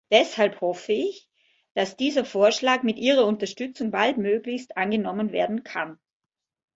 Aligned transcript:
Deshalb 0.11 0.61
hoffe 0.61 0.93
ich, 0.93 1.29
dass 1.75 1.95
dieser 1.95 2.25
Vorschlag 2.25 2.81
mit 2.81 2.97
Ihrer 2.97 3.27
Unterstützung 3.27 3.91
baldmöglichst 3.91 4.75
angenommen 4.75 5.31
werden 5.31 5.63
kann. 5.63 5.99